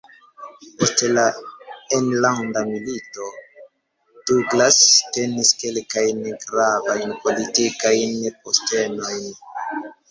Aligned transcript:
Post 0.77 1.03
la 1.17 1.25
Enlanda 1.97 2.63
Milito, 2.71 3.29
Douglass 4.31 4.81
tenis 5.19 5.53
kelkajn 5.61 6.27
gravajn 6.49 7.17
politikajn 7.29 8.19
postenojn. 8.43 9.35